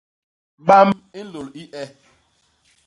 [0.67, 1.85] Bam i nlôl i e.